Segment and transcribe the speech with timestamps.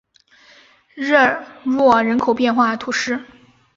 [0.95, 3.23] 热诺人口变化图示